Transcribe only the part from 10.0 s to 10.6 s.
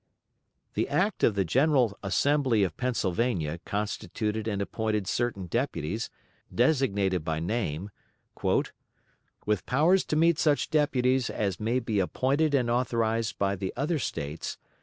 to meet